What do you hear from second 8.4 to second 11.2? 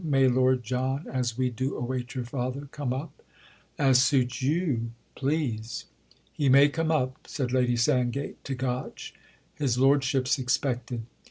to Gotch. "His lordship's expected."